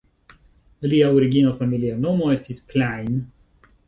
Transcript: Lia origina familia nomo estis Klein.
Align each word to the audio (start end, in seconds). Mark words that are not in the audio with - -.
Lia 0.93 1.09
origina 1.17 1.51
familia 1.59 1.97
nomo 2.05 2.31
estis 2.37 2.63
Klein. 2.73 3.21